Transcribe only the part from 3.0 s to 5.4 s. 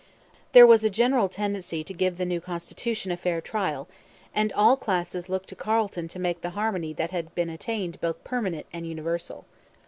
a fair trial; and all classes